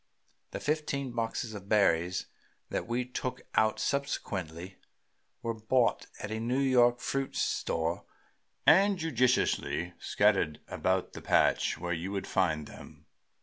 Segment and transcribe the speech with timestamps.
[0.49, 2.25] The fifteen boxes of berries
[2.71, 4.77] that we took out subsequently
[5.43, 8.03] were bought at a New York fruit store
[8.65, 13.05] and judiciously scattered about the patch where you would find them.